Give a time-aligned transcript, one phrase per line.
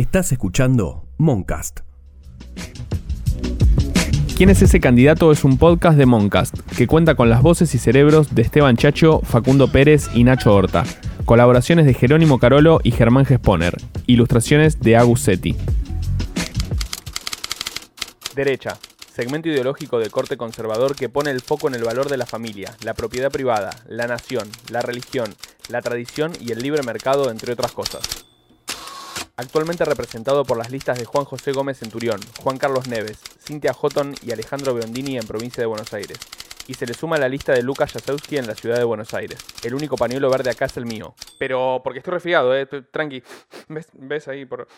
[0.00, 1.80] Estás escuchando Moncast.
[4.34, 5.30] ¿Quién es ese candidato?
[5.30, 9.20] Es un podcast de Moncast que cuenta con las voces y cerebros de Esteban Chacho,
[9.20, 10.84] Facundo Pérez y Nacho Horta.
[11.26, 13.76] Colaboraciones de Jerónimo Carolo y Germán Gesponer.
[14.06, 15.54] Ilustraciones de Agus Setti.
[18.34, 18.78] Derecha.
[19.14, 22.74] Segmento ideológico de corte conservador que pone el foco en el valor de la familia,
[22.84, 25.34] la propiedad privada, la nación, la religión,
[25.68, 28.29] la tradición y el libre mercado, entre otras cosas.
[29.40, 34.14] Actualmente representado por las listas de Juan José Gómez Centurión, Juan Carlos Neves, Cintia Houghton
[34.22, 36.18] y Alejandro Biondini en provincia de Buenos Aires.
[36.68, 39.38] Y se le suma la lista de Lucas Jasewski en la ciudad de Buenos Aires.
[39.64, 41.14] El único pañuelo verde acá es el mío.
[41.38, 42.62] Pero porque estoy resfriado, eh.
[42.62, 43.22] estoy- Tranqui.
[43.68, 44.68] ¿Ves, ¿Ves ahí por.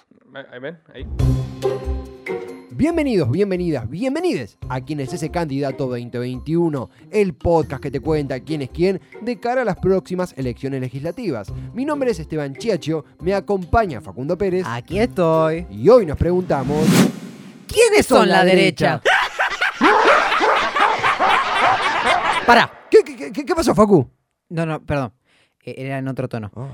[0.52, 0.78] ahí, ¿Ven?
[0.94, 2.11] Ahí.
[2.86, 8.60] Bienvenidos, bienvenidas, bienvenides a quien es ese candidato 2021, el podcast que te cuenta quién
[8.60, 11.52] es quién de cara a las próximas elecciones legislativas.
[11.74, 15.64] Mi nombre es Esteban Chiacho, me acompaña Facundo Pérez Aquí estoy.
[15.70, 16.84] y hoy nos preguntamos...
[17.68, 19.00] ¿Quiénes son la derecha?
[22.44, 22.68] Para.
[22.90, 24.10] ¿Qué, qué, qué- qué pasó, Facu?
[24.48, 25.12] No, no, perdón.
[25.64, 26.50] Eh, Era en otro tono.
[26.56, 26.66] Oh.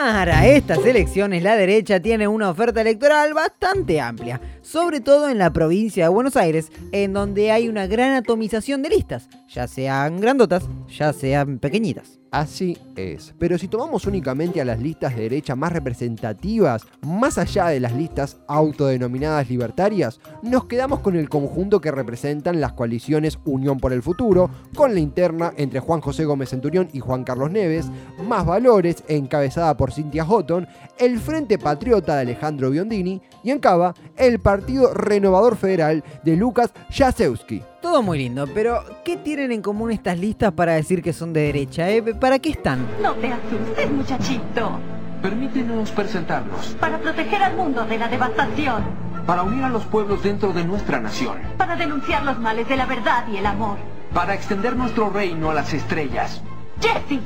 [0.00, 5.52] Para estas elecciones, la derecha tiene una oferta electoral bastante amplia, sobre todo en la
[5.52, 10.68] provincia de Buenos Aires, en donde hay una gran atomización de listas, ya sean grandotas,
[10.88, 12.17] ya sean pequeñitas.
[12.30, 17.68] Así es, pero si tomamos únicamente a las listas de derecha más representativas, más allá
[17.68, 23.78] de las listas autodenominadas libertarias, nos quedamos con el conjunto que representan las coaliciones Unión
[23.78, 27.86] por el Futuro, con la interna entre Juan José Gómez Centurión y Juan Carlos Neves,
[28.22, 30.68] Más Valores, encabezada por Cintia Houghton,
[30.98, 36.74] el Frente Patriota de Alejandro Biondini y en Cava, el Partido Renovador Federal de Lucas
[36.90, 37.62] Jasewski.
[37.80, 41.42] Todo muy lindo, pero ¿qué tienen en común estas listas para decir que son de
[41.42, 41.88] derecha?
[41.90, 42.02] eh?
[42.02, 42.84] ¿Para qué están?
[43.00, 44.80] No te asustes, muchachito.
[45.22, 48.82] Permítenos presentarnos, Para proteger al mundo de la devastación.
[49.26, 52.86] para unir a los pueblos dentro de nuestra nación, Para denunciar los males de la
[52.86, 53.76] verdad y el amor.
[54.14, 56.42] para extender nuestro reino a las estrellas.
[56.80, 57.20] Jesse,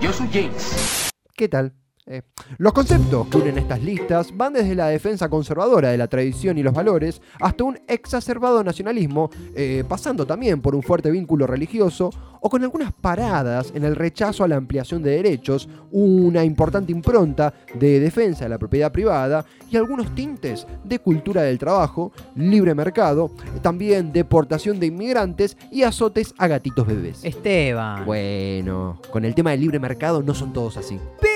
[0.00, 1.10] Yo soy James.
[1.36, 1.72] ¿Qué tal?
[2.06, 2.20] Eh,
[2.58, 6.62] los conceptos que unen estas listas van desde la defensa conservadora de la tradición y
[6.62, 12.10] los valores hasta un exacerbado nacionalismo, eh, pasando también por un fuerte vínculo religioso
[12.42, 17.54] o con algunas paradas en el rechazo a la ampliación de derechos, una importante impronta
[17.72, 23.30] de defensa de la propiedad privada y algunos tintes de cultura del trabajo, libre mercado,
[23.62, 27.24] también deportación de inmigrantes y azotes a gatitos bebés.
[27.24, 28.04] Esteban.
[28.04, 31.00] Bueno, con el tema del libre mercado no son todos así.
[31.18, 31.33] Pero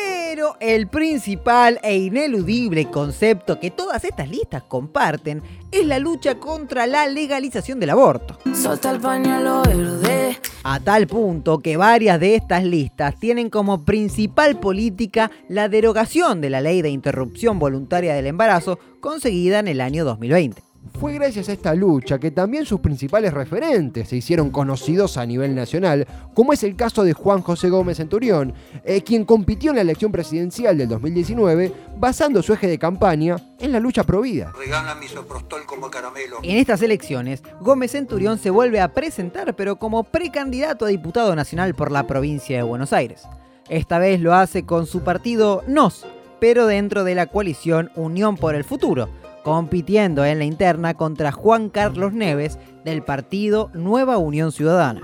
[0.60, 7.06] el principal e ineludible concepto que todas estas listas comparten es la lucha contra la
[7.06, 8.38] legalización del aborto.
[8.54, 10.38] Solta el pañuelo verde.
[10.62, 16.50] A tal punto que varias de estas listas tienen como principal política la derogación de
[16.50, 20.67] la ley de interrupción voluntaria del embarazo conseguida en el año 2020.
[20.98, 25.54] Fue gracias a esta lucha que también sus principales referentes se hicieron conocidos a nivel
[25.54, 28.54] nacional, como es el caso de Juan José Gómez Centurión,
[28.84, 33.72] eh, quien compitió en la elección presidencial del 2019 basando su eje de campaña en
[33.72, 34.52] la lucha pro vida.
[34.58, 36.38] Regala misoprostol como caramelo.
[36.42, 41.74] En estas elecciones, Gómez Centurión se vuelve a presentar pero como precandidato a diputado nacional
[41.74, 43.22] por la provincia de Buenos Aires.
[43.68, 46.06] Esta vez lo hace con su partido NOS,
[46.40, 49.08] pero dentro de la coalición Unión por el Futuro,
[49.42, 55.02] compitiendo en la interna contra Juan Carlos Neves del partido Nueva Unión Ciudadana.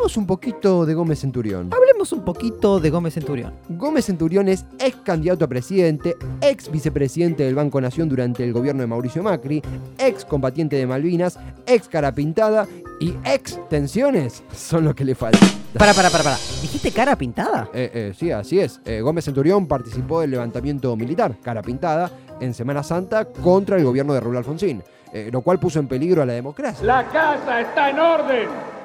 [0.00, 1.68] Hablemos un poquito de Gómez Centurión.
[1.74, 3.52] Hablemos un poquito de Gómez Centurión.
[3.68, 8.80] Gómez Centurión es ex candidato a presidente, ex vicepresidente del Banco Nación durante el gobierno
[8.80, 9.60] de Mauricio Macri,
[9.98, 12.66] ex combatiente de Malvinas, ex cara pintada
[12.98, 15.38] y ex tensiones son lo que le falta.
[15.76, 16.36] Para, para, para, para.
[16.62, 17.68] ¿Dijiste cara pintada?
[17.74, 18.80] Eh, eh, sí, así es.
[18.86, 22.10] Eh, Gómez Centurión participó del levantamiento militar, cara pintada,
[22.40, 26.22] en Semana Santa contra el gobierno de Raúl Alfonsín, eh, lo cual puso en peligro
[26.22, 26.86] a la democracia.
[26.86, 28.79] La casa está en orden.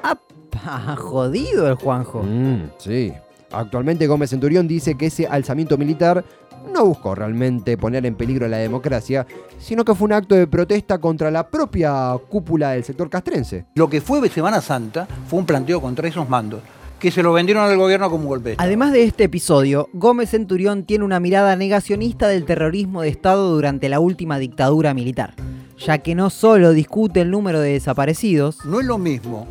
[0.96, 2.22] Jodido el Juanjo.
[2.22, 3.12] Mm, sí.
[3.52, 6.24] Actualmente Gómez Centurión dice que ese alzamiento militar
[6.72, 9.26] no buscó realmente poner en peligro la democracia,
[9.58, 13.66] sino que fue un acto de protesta contra la propia cúpula del sector castrense.
[13.74, 16.60] Lo que fue Semana Santa fue un planteo contra esos mandos,
[16.98, 18.56] que se lo vendieron al gobierno como un golpe.
[18.58, 23.88] Además de este episodio, Gómez Centurión tiene una mirada negacionista del terrorismo de Estado durante
[23.88, 25.34] la última dictadura militar,
[25.78, 29.46] ya que no solo discute el número de desaparecidos, No es lo mismo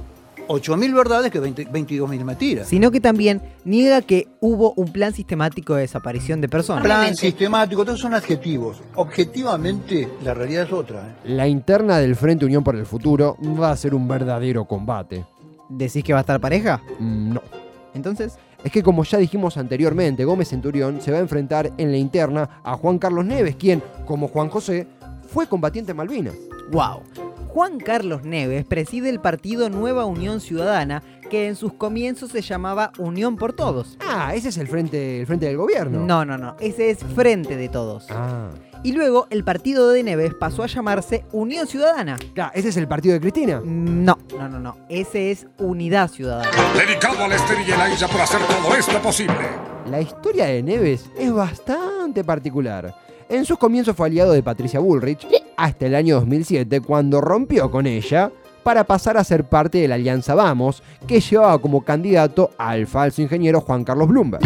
[0.47, 2.67] 8.000 verdades que 20 22.000 mentiras.
[2.67, 6.83] sino que también niega que hubo un plan sistemático de desaparición de personas.
[6.83, 8.81] Plan sistemático, todos son adjetivos.
[8.95, 11.01] Objetivamente, la realidad es otra.
[11.25, 11.29] ¿eh?
[11.33, 15.25] La interna del Frente Unión por el Futuro va a ser un verdadero combate.
[15.69, 16.81] ¿Decís que va a estar pareja?
[16.99, 17.41] Mm, No.
[17.93, 21.97] Entonces, es que como ya dijimos anteriormente, Gómez Centurión se va a enfrentar en la
[21.97, 24.87] interna a Juan Carlos Neves, quien, como Juan José,
[25.27, 26.35] fue combatiente en Malvinas.
[26.71, 27.01] ¡Wow!
[27.55, 32.91] Juan Carlos Neves preside el partido Nueva Unión Ciudadana, que en sus comienzos se llamaba
[32.97, 33.97] Unión por Todos.
[34.05, 36.05] Ah, ese es el frente, el frente del gobierno.
[36.05, 38.07] No, no, no, ese es Frente de Todos.
[38.09, 38.49] Ah.
[38.83, 42.17] Y luego el partido de Neves pasó a llamarse Unión Ciudadana.
[42.33, 43.61] Claro, ese es el partido de Cristina.
[43.63, 46.51] No, no, no, no, ese es Unidad Ciudadana.
[46.73, 49.47] Dedicado a Lester y Elijah por hacer todo esto posible.
[49.89, 52.93] La historia de Neves es bastante particular.
[53.29, 55.25] En sus comienzos fue aliado de Patricia Bullrich
[55.57, 58.31] hasta el año 2007 cuando rompió con ella
[58.63, 63.21] para pasar a ser parte de la Alianza Vamos, que llevaba como candidato al falso
[63.21, 64.41] ingeniero Juan Carlos Bloomberg.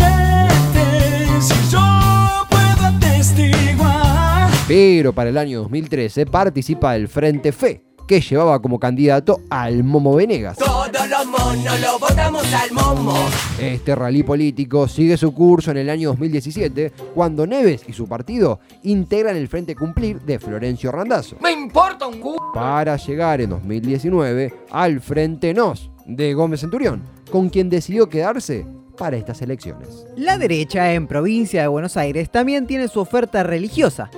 [4.68, 10.16] Pero para el año 2013 participa del Frente Fe, que llevaba como candidato al Momo
[10.16, 10.58] Venegas.
[10.58, 13.14] Todos los monos lo votamos al Momo.
[13.62, 18.62] Este rally político sigue su curso en el año 2017, cuando Neves y su partido
[18.82, 21.36] integran el Frente Cumplir de Florencio Randazzo.
[21.40, 22.36] Me importa un cu...
[22.52, 28.66] Para llegar en 2019 al Frente Nos de Gómez Centurión, con quien decidió quedarse
[28.98, 30.08] para estas elecciones.
[30.18, 34.10] La derecha en provincia de Buenos Aires también tiene su oferta religiosa,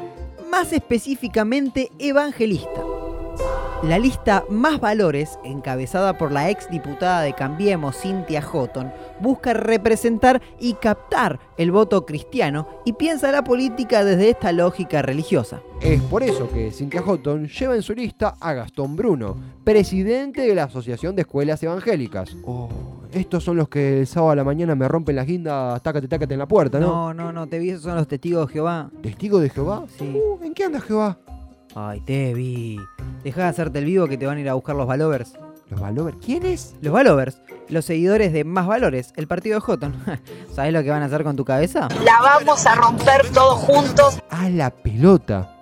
[0.49, 2.90] más específicamente evangelista.
[3.83, 10.39] La lista Más Valores, encabezada por la ex diputada de Cambiemos, Cynthia Houghton, busca representar
[10.59, 15.63] y captar el voto cristiano y piensa la política desde esta lógica religiosa.
[15.81, 20.53] Es por eso que Cynthia Houghton lleva en su lista a Gastón Bruno, presidente de
[20.53, 22.37] la Asociación de Escuelas Evangélicas.
[22.45, 22.69] Oh,
[23.11, 26.35] estos son los que el sábado a la mañana me rompen la guinda, tácate, tácate
[26.35, 26.85] en la puerta, ¿no?
[26.85, 28.91] No, no, no, te vi, esos son los testigos de Jehová.
[29.01, 29.85] ¿Testigos de Jehová?
[29.97, 30.15] Sí.
[30.15, 31.17] Uh, ¿En qué anda Jehová?
[31.75, 32.79] Ay, te vi.
[33.23, 35.33] Deja de hacerte el vivo que te van a ir a buscar los Valovers.
[35.69, 36.17] ¿Los Valovers?
[36.17, 36.75] ¿Quiénes?
[36.81, 39.95] Los Valovers, los seguidores de Más Valores, el partido de Houghton.
[40.53, 41.87] ¿Sabes lo que van a hacer con tu cabeza?
[42.03, 44.19] La vamos a romper todos juntos.
[44.29, 45.60] A la pelota.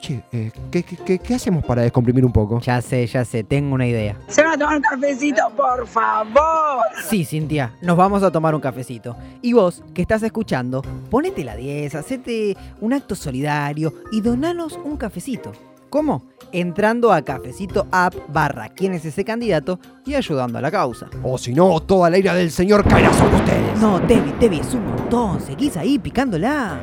[0.00, 2.60] Che, eh, ¿qué, qué, qué, qué hacemos para descomprimir un poco?
[2.60, 4.16] Ya sé, ya sé, tengo una idea.
[4.28, 6.82] ¿Se va a tomar un cafecito, por favor?
[7.08, 9.16] Sí, Cintia, nos vamos a tomar un cafecito.
[9.42, 14.96] Y vos, que estás escuchando, ponete la 10, hacete un acto solidario y donanos un
[14.96, 15.52] cafecito.
[15.88, 16.24] ¿Cómo?
[16.52, 21.08] Entrando a cafecito app barra quién es ese candidato y ayudando a la causa.
[21.22, 23.80] O si no, toda la ira del señor caerá sobre ustedes.
[23.80, 25.40] No, Tevi, Tevi, es un montón.
[25.40, 26.80] Seguís ahí picándola.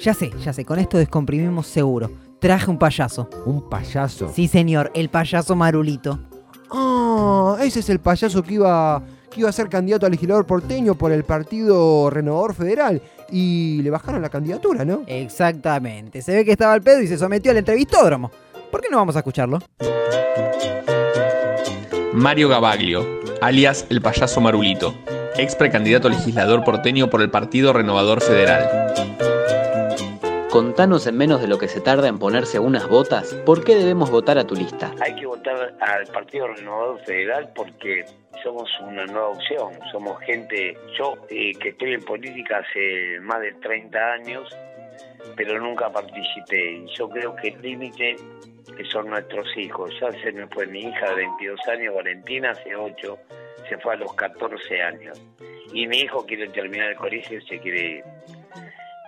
[0.00, 2.10] Ya sé, ya sé, con esto descomprimimos seguro.
[2.38, 3.28] Traje un payaso.
[3.44, 4.32] ¿Un payaso?
[4.34, 6.18] Sí, señor, el payaso Marulito.
[6.70, 10.94] Ah, ese es el payaso que iba, que iba a ser candidato a legislador porteño
[10.94, 15.02] por el Partido Renovador Federal y le bajaron la candidatura, ¿no?
[15.06, 16.22] Exactamente.
[16.22, 18.30] Se ve que estaba al pedo y se sometió al entrevistódromo.
[18.70, 19.58] ¿Por qué no vamos a escucharlo?
[22.14, 23.06] Mario Gavaglio,
[23.42, 24.94] alias el payaso Marulito,
[25.36, 28.90] ex precandidato a legislador porteño por el Partido Renovador Federal.
[30.50, 34.10] Contanos en menos de lo que se tarda en ponerse unas botas, ¿por qué debemos
[34.10, 34.92] votar a tu lista?
[35.00, 38.04] Hay que votar al Partido Renovador Federal porque
[38.42, 43.52] somos una nueva opción, somos gente, yo eh, que estoy en política hace más de
[43.62, 44.56] 30 años,
[45.36, 48.16] pero nunca participé y yo creo que el límite
[48.76, 52.74] que son nuestros hijos, ya se me fue mi hija de 22 años, Valentina, hace
[52.74, 53.18] 8,
[53.68, 55.22] se fue a los 14 años
[55.72, 58.04] y mi hijo quiere terminar el colegio y se quiere ir.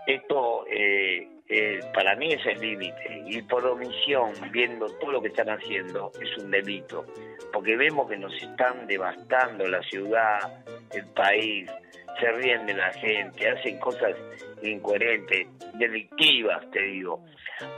[0.07, 3.23] Esto eh, eh, para mí es el límite.
[3.27, 7.05] Y por omisión, viendo todo lo que están haciendo, es un delito,
[7.53, 11.71] porque vemos que nos están devastando la ciudad, el país,
[12.19, 14.15] se ríen de la gente, hacen cosas
[14.63, 17.23] incoherentes, delictivas, te digo.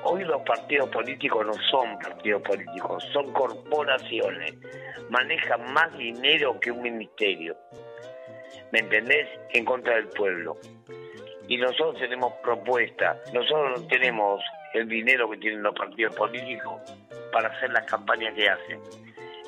[0.05, 4.55] Hoy los partidos políticos no son partidos políticos, son corporaciones,
[5.11, 7.57] manejan más dinero que un ministerio,
[8.73, 9.29] ¿me entendés?
[9.53, 10.57] En contra del pueblo
[11.49, 13.19] y nosotros tenemos propuestas.
[13.33, 16.81] Nosotros no tenemos el dinero que tienen los partidos políticos
[17.33, 18.81] para hacer las campañas que hacen.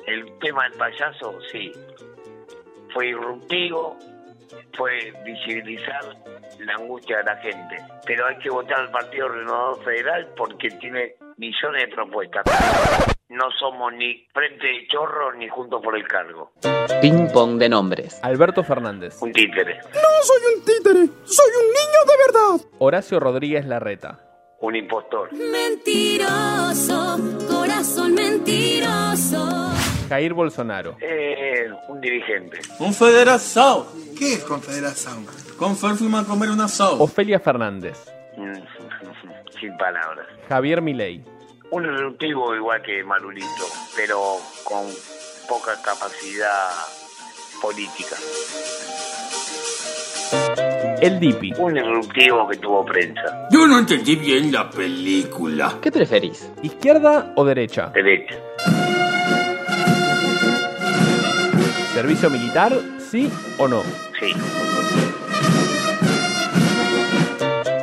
[0.05, 1.71] El tema del payaso, sí,
[2.93, 3.97] fue irruptivo,
[4.73, 6.01] fue visibilizar
[6.59, 7.77] la angustia de la gente.
[8.05, 13.16] Pero hay que votar al Partido Renovador Federal porque tiene millones de propuestas.
[13.29, 16.53] No somos ni Frente de Chorro ni Juntos por el Cargo.
[17.01, 18.19] Ping pong de nombres.
[18.23, 19.21] Alberto Fernández.
[19.21, 19.79] Un títere.
[19.79, 22.69] No soy un títere, soy un niño de verdad.
[22.79, 24.19] Horacio Rodríguez Larreta.
[24.61, 25.29] Un impostor.
[25.33, 27.17] Mentiroso,
[27.49, 29.71] corazón mentiroso.
[30.07, 30.95] Jair Bolsonaro.
[31.01, 32.59] Eh, un dirigente.
[32.79, 33.87] Un federazao.
[34.17, 35.25] ¿Qué es confederación?
[35.59, 36.97] Con Fer fuimos a comer un asado.
[37.03, 38.05] Ofelia Fernández.
[39.59, 40.25] Sin palabras.
[40.47, 41.21] Javier Milei.
[41.69, 44.85] Un irruptivo igual que Marulito, pero con
[45.49, 46.69] poca capacidad
[47.61, 48.15] política.
[51.01, 51.53] El Dipi.
[51.57, 53.49] Un irruptivo que tuvo prensa.
[53.51, 55.77] Yo no entendí bien la película.
[55.81, 56.49] ¿Qué preferís?
[56.61, 57.91] ¿Izquierda o derecha?
[57.93, 58.35] Derecha.
[61.93, 62.73] ¿Servicio militar?
[62.97, 63.83] ¿Sí o no?
[64.19, 64.33] Sí.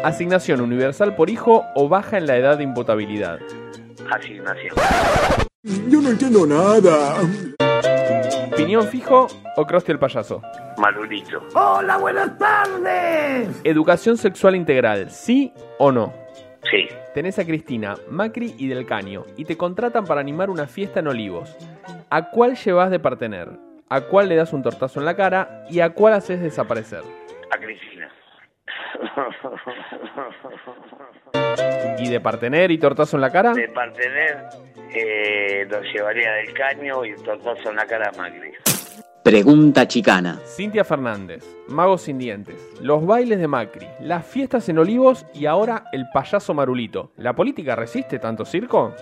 [0.02, 3.38] ¿Asignación universal por hijo o baja en la edad de imputabilidad?
[4.10, 4.74] Asignación.
[5.62, 7.16] Yo no entiendo nada.
[8.56, 10.42] ¿Piñón fijo o Krusty el payaso?
[10.78, 11.42] Marulito.
[11.54, 13.48] Hola, buenas tardes.
[13.64, 15.10] ¿Educación sexual integral?
[15.10, 16.12] ¿Sí o no?
[16.70, 16.86] Sí.
[17.14, 21.08] Tenés a Cristina, Macri y Del Caño y te contratan para animar una fiesta en
[21.08, 21.56] Olivos.
[22.10, 23.48] ¿A cuál llevas de partener?
[23.88, 25.64] ¿A cuál le das un tortazo en la cara?
[25.70, 27.02] ¿Y a cuál haces desaparecer?
[27.50, 28.10] A Cristina.
[31.98, 33.52] ¿Y de partener y tortazo en la cara?
[33.52, 34.44] De partener,
[34.94, 38.52] eh, lo llevaría del caño y tortazo en la cara a Macri.
[39.22, 40.38] Pregunta chicana.
[40.44, 45.84] Cintia Fernández, Magos sin dientes, los bailes de Macri, las fiestas en Olivos y ahora
[45.92, 47.12] el payaso Marulito.
[47.16, 48.94] ¿La política resiste tanto circo?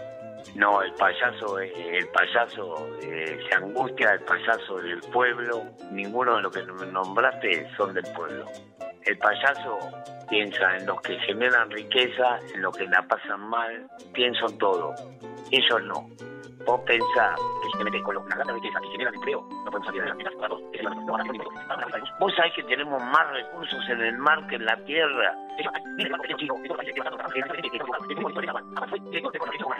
[0.54, 5.64] No, el payaso, el payaso eh, se angustia, el payaso del pueblo.
[5.90, 8.46] Ninguno de los que nombraste son del pueblo.
[9.04, 9.78] El payaso
[10.30, 14.94] piensa en los que generan riqueza, en los que la pasan mal, piensa en todo.
[15.50, 16.08] Ellos no.
[16.64, 17.38] Vos pensás
[17.72, 20.30] con riqueza que empleo, no podemos salir adelante.
[22.18, 25.34] Vos sabés que tenemos más recursos en el mar que en la tierra.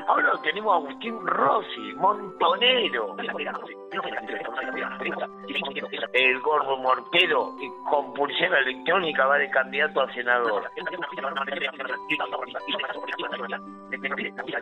[0.06, 3.16] Ahora tenemos a Agustín Rossi, montonero.
[6.12, 10.70] El gordo mortero y con pulsera electrónica va de candidato a senador.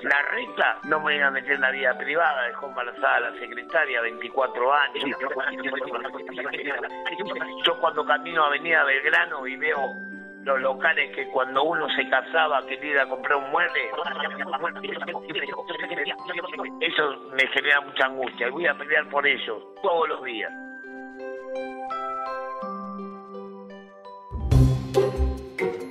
[0.03, 4.01] La reta no me iba a meter en la vida privada, dejó embarazada la secretaria,
[4.01, 5.05] 24 años.
[7.65, 9.97] Yo cuando camino a Avenida Belgrano y veo
[10.45, 13.91] los locales que cuando uno se casaba quería ir a comprar un mueble,
[16.81, 20.53] eso me genera mucha angustia y voy a pelear por ellos todos los días.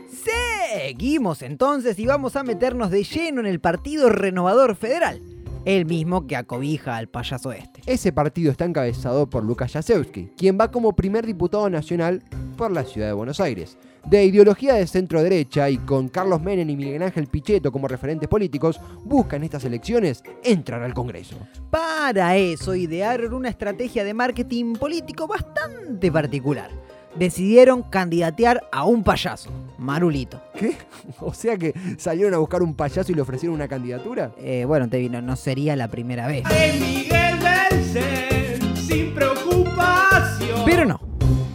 [0.10, 5.22] Seguimos entonces y vamos a meternos de lleno en el Partido Renovador Federal,
[5.66, 7.82] el mismo que acobija al payaso este.
[7.86, 12.24] Ese partido está encabezado por Lucas Jasewski, quien va como primer diputado nacional
[12.58, 13.78] por la ciudad de Buenos Aires.
[14.06, 18.30] De ideología de centro derecha y con Carlos Menem y Miguel Ángel Pichetto como referentes
[18.30, 21.36] políticos, buscan estas elecciones entrar al Congreso.
[21.70, 26.72] Para eso idearon una estrategia de marketing político bastante particular.
[27.16, 29.50] Decidieron candidatear a un payaso,
[29.80, 30.42] Marulito.
[30.58, 30.76] ¿Qué?
[31.22, 34.32] O sea que salieron a buscar un payaso y le ofrecieron una candidatura.
[34.38, 36.44] Eh, bueno, te vino, no sería la primera vez.
[36.80, 40.64] Miguel del Cel, sin preocupación.
[40.66, 41.00] Pero no,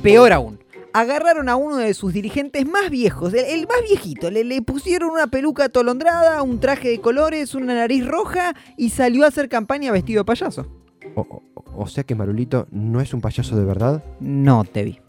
[0.03, 0.59] peor aún.
[0.93, 5.11] Agarraron a uno de sus dirigentes más viejos, el, el más viejito, le, le, pusieron
[5.11, 9.91] una peluca atolondrada, un traje de colores, una nariz roja y salió a hacer campaña
[9.91, 10.69] vestido de payaso.
[11.17, 11.43] O, o,
[11.77, 14.05] o sea que Marulito no es un payaso de verdad.
[14.21, 15.01] No, te vi.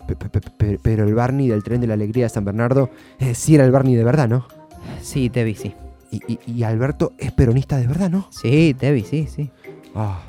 [0.82, 3.72] Pero el Barney del tren de la alegría de San Bernardo eh, sí era el
[3.72, 4.48] Barney de verdad, ¿no?
[5.02, 5.74] Sí, te vi, sí.
[6.12, 8.28] Y, y, y, Alberto es peronista de verdad, ¿no?
[8.32, 9.50] Sí, te vi, sí, sí.
[9.96, 10.22] Ah.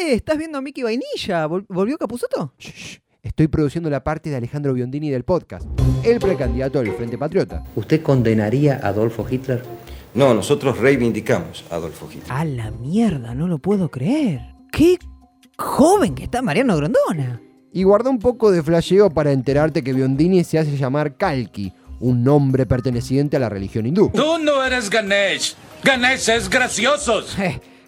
[0.00, 0.14] ¡Eh!
[0.14, 1.46] ¿Estás viendo a Mickey Vainilla?
[1.46, 2.54] ¿Vol ¿Volvió Capuzoto?
[2.58, 5.66] Shh, Estoy produciendo la parte de Alejandro Biondini del podcast,
[6.04, 7.62] el precandidato del Frente Patriota.
[7.74, 9.62] ¿Usted condenaría a Adolfo Hitler?
[10.14, 12.32] No, nosotros reivindicamos a Adolfo Hitler.
[12.32, 14.40] A la mierda, no lo puedo creer.
[14.72, 14.98] ¡Qué
[15.58, 17.42] joven que está Mariano Grondona!
[17.72, 22.24] Y guarda un poco de flasheo para enterarte que Biondini se hace llamar Kalki, un
[22.24, 24.10] nombre perteneciente a la religión hindú.
[24.14, 25.54] Tú no eres Ganesh.
[25.82, 27.22] Ganesh es gracioso.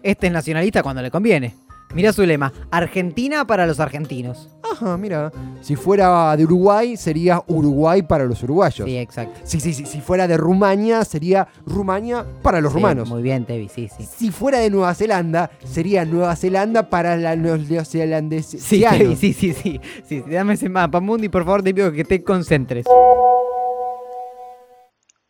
[0.02, 1.54] Este es nacionalista cuando le conviene.
[1.94, 4.48] Mira su lema, Argentina para los argentinos.
[4.72, 5.32] Ajá, mira.
[5.60, 8.86] Si fuera de Uruguay, sería Uruguay para los uruguayos.
[8.88, 9.40] Sí, exacto.
[9.42, 9.84] Sí, sí, sí.
[9.86, 13.08] Si fuera de Rumania, sería Rumania para los sí, rumanos.
[13.08, 14.04] Muy bien, Tevi, sí, sí.
[14.06, 18.62] Si fuera de Nueva Zelanda, sería Nueva Zelanda para la- los neozelandeses.
[18.62, 18.84] Sí,
[19.18, 19.80] sí, sí, sí.
[20.06, 22.86] sí, Dame ese mapa, Mundi, por favor, te pido que te concentres.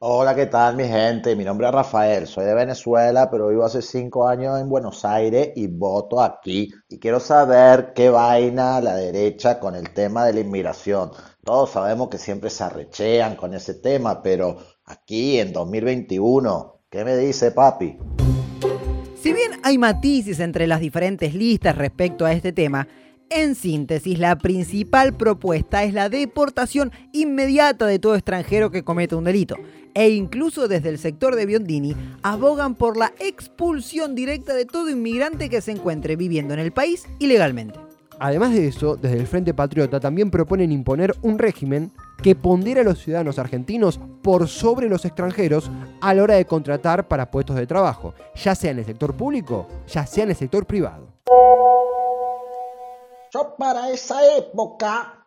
[0.02, 1.37] Hola, ¿qué tal mi gente?
[1.37, 5.50] Mi nombre es Rafael, soy de Venezuela, pero vivo hace cinco años en Buenos Aires
[5.57, 6.73] y voto aquí.
[6.88, 11.11] Y quiero saber qué vaina la derecha con el tema de la inmigración.
[11.45, 17.19] Todos sabemos que siempre se arrechean con ese tema, pero aquí en 2021, ¿qué me
[17.19, 17.99] dice papi?
[19.21, 22.88] Si bien hay matices entre las diferentes listas respecto a este tema,
[23.31, 29.25] en síntesis, la principal propuesta es la deportación inmediata de todo extranjero que cometa un
[29.25, 29.57] delito.
[29.95, 35.49] E incluso desde el sector de Biondini abogan por la expulsión directa de todo inmigrante
[35.49, 37.79] que se encuentre viviendo en el país ilegalmente.
[38.23, 41.91] Además de eso, desde el Frente Patriota también proponen imponer un régimen
[42.23, 45.71] que pondera a los ciudadanos argentinos por sobre los extranjeros
[46.03, 49.67] a la hora de contratar para puestos de trabajo, ya sea en el sector público,
[49.89, 51.09] ya sea en el sector privado.
[53.33, 55.27] Yo para esa época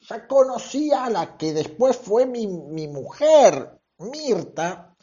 [0.00, 4.96] ya conocía a la que después fue mi, mi mujer, Mirta,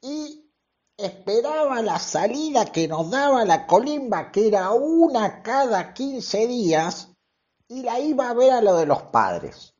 [0.00, 0.50] y
[0.96, 7.08] esperaba la salida que nos daba la colimba, que era una cada 15 días,
[7.68, 9.74] y la iba a ver a lo de los padres.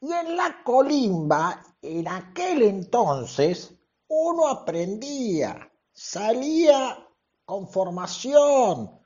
[0.00, 3.74] Y en la colimba, en aquel entonces,
[4.08, 7.06] uno aprendía, salía
[7.44, 8.99] con formación,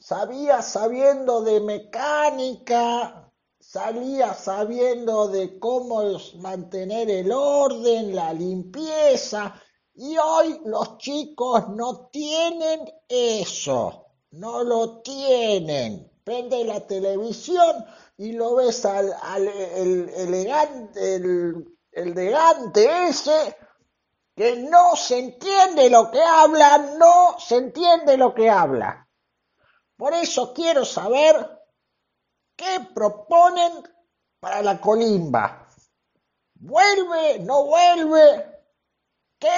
[0.00, 3.30] sabía sabiendo de mecánica,
[3.60, 6.02] salía sabiendo de cómo
[6.38, 9.54] mantener el orden, la limpieza,
[9.94, 16.10] y hoy los chicos no tienen eso, no lo tienen.
[16.24, 17.84] Prende la televisión
[18.16, 23.56] y lo ves al, al el, elegante, el, el elegante ese
[24.34, 29.06] que no se entiende lo que habla, no se entiende lo que habla.
[30.00, 31.34] Por eso quiero saber
[32.56, 33.70] qué proponen
[34.40, 35.66] para la colimba.
[36.54, 37.40] ¿Vuelve?
[37.40, 38.46] ¿No vuelve?
[39.38, 39.48] ¿Qué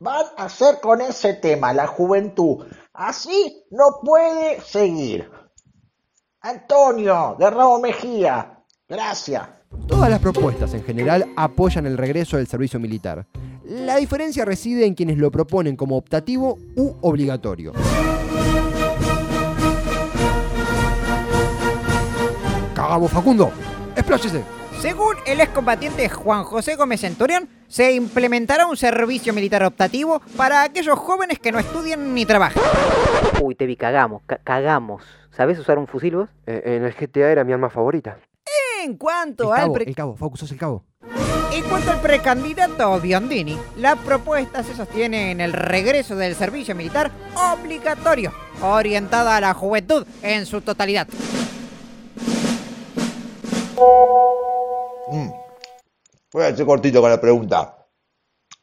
[0.00, 2.66] van a hacer con ese tema, la juventud?
[2.94, 5.30] Así no puede seguir.
[6.40, 8.58] Antonio de Rabo Mejía,
[8.88, 9.48] gracias.
[9.86, 13.24] Todas las propuestas en general apoyan el regreso del servicio militar.
[13.62, 17.72] La diferencia reside en quienes lo proponen como optativo u obligatorio.
[22.94, 23.50] Cagamos Facundo,
[23.96, 24.44] explóyese.
[24.80, 30.96] Según el excombatiente Juan José Gómez Centurión, se implementará un servicio militar optativo para aquellos
[30.96, 32.62] jóvenes que no estudien ni trabajen.
[33.42, 35.02] Uy, te vi, cagamos, ca- cagamos.
[35.36, 36.28] ¿Sabés usar un fusil vos?
[36.46, 38.16] Eh, en el GTA era mi arma favorita.
[38.84, 40.84] En cuanto El al cabo, pre- el cabo, Focus, sos el cabo.
[41.52, 47.10] En cuanto al precandidato Biondini, la propuesta se sostiene en el regreso del servicio militar
[47.54, 51.08] obligatorio, orientada a la juventud en su totalidad.
[56.34, 57.86] Voy a ser cortito con la pregunta.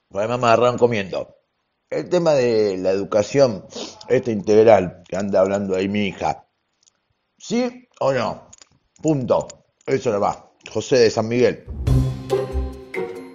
[0.09, 1.37] Porque además me agarraron comiendo.
[1.89, 3.63] El tema de la educación,
[4.09, 6.49] esta integral que anda hablando ahí mi hija.
[7.37, 8.49] ¿Sí o no?
[9.01, 9.47] Punto.
[9.85, 10.51] Eso no va.
[10.69, 11.63] José de San Miguel.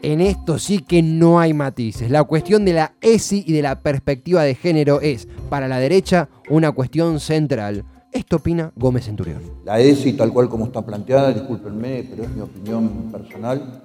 [0.03, 2.11] En esto sí que no hay matices.
[2.11, 6.29] La cuestión de la ESI y de la perspectiva de género es, para la derecha,
[6.51, 7.87] una cuestión central.
[8.12, 9.62] Esto opina Gómez Centurión.
[9.64, 13.83] La ESI, tal cual como está planteada, discúlpenme, pero es mi opinión personal,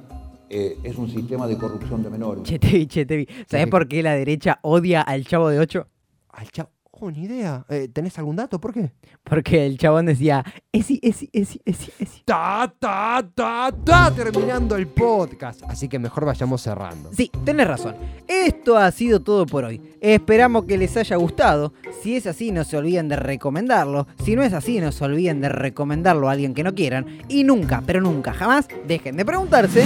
[0.53, 2.43] eh, es un sistema de corrupción de menores.
[2.43, 5.87] Chetevi, Chetevi, ¿sabés por qué la derecha odia al chavo de 8?
[6.33, 6.69] Al chavo.
[7.03, 7.65] Oh, ni idea.
[7.69, 8.59] Eh, ¿Tenés algún dato?
[8.59, 8.91] ¿Por qué?
[9.23, 12.21] Porque el chabón decía, esi, esi, esi, esi, esi.
[12.25, 15.63] Ta, ta, ta, ta, terminando el podcast.
[15.67, 17.11] Así que mejor vayamos cerrando.
[17.13, 17.95] Sí, tenés razón.
[18.27, 19.81] Esto ha sido todo por hoy.
[20.01, 21.73] Esperamos que les haya gustado.
[22.03, 24.05] Si es así, no se olviden de recomendarlo.
[24.23, 27.07] Si no es así, no se olviden de recomendarlo a alguien que no quieran.
[27.29, 29.85] Y nunca, pero nunca, jamás dejen de preguntarse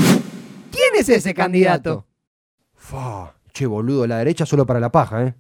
[0.76, 2.06] ¿Quién es ese candidato?
[2.74, 5.36] Fa, che, boludo, la derecha solo para la paja, ¿eh?